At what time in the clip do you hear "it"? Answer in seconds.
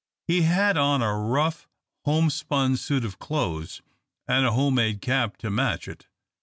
5.87-6.07